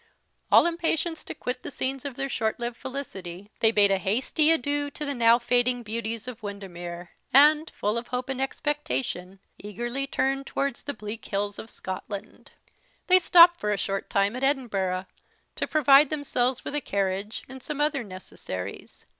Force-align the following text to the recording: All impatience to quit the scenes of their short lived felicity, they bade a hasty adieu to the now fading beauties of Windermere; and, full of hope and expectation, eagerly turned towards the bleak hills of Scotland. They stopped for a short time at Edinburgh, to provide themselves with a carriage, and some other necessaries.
All 0.51 0.65
impatience 0.65 1.23
to 1.25 1.35
quit 1.35 1.61
the 1.61 1.69
scenes 1.69 2.05
of 2.05 2.15
their 2.15 2.27
short 2.27 2.59
lived 2.59 2.75
felicity, 2.75 3.51
they 3.59 3.69
bade 3.69 3.91
a 3.91 3.99
hasty 3.99 4.49
adieu 4.49 4.89
to 4.89 5.05
the 5.05 5.13
now 5.13 5.37
fading 5.37 5.83
beauties 5.83 6.27
of 6.27 6.41
Windermere; 6.41 7.11
and, 7.31 7.69
full 7.69 7.99
of 7.99 8.07
hope 8.07 8.27
and 8.27 8.41
expectation, 8.41 9.37
eagerly 9.59 10.07
turned 10.07 10.47
towards 10.47 10.81
the 10.81 10.95
bleak 10.95 11.23
hills 11.25 11.59
of 11.59 11.69
Scotland. 11.69 12.53
They 13.05 13.19
stopped 13.19 13.59
for 13.59 13.69
a 13.71 13.77
short 13.77 14.09
time 14.09 14.35
at 14.35 14.43
Edinburgh, 14.43 15.05
to 15.57 15.67
provide 15.67 16.09
themselves 16.09 16.65
with 16.65 16.73
a 16.73 16.81
carriage, 16.81 17.43
and 17.47 17.61
some 17.61 17.79
other 17.79 18.03
necessaries. 18.03 19.05